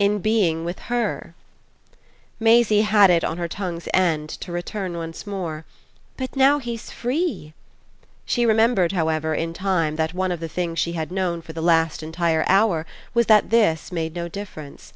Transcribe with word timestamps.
"In 0.00 0.18
being 0.18 0.64
with 0.64 0.80
her." 0.92 1.32
Maisie 2.40 2.80
had 2.80 3.08
it 3.08 3.22
on 3.22 3.38
her 3.38 3.46
tongue's 3.46 3.86
end 3.94 4.28
to 4.28 4.50
return 4.50 4.96
once 4.96 5.28
more: 5.28 5.64
"But 6.16 6.34
now 6.34 6.58
he's 6.58 6.90
free." 6.90 7.54
She 8.24 8.44
remembered, 8.44 8.90
however, 8.90 9.32
in 9.32 9.52
time 9.54 9.94
that 9.94 10.12
one 10.12 10.32
of 10.32 10.40
the 10.40 10.48
things 10.48 10.80
she 10.80 10.94
had 10.94 11.12
known 11.12 11.40
for 11.40 11.52
the 11.52 11.62
last 11.62 12.02
entire 12.02 12.44
hour 12.48 12.84
was 13.14 13.26
that 13.26 13.50
this 13.50 13.92
made 13.92 14.16
no 14.16 14.26
difference. 14.26 14.92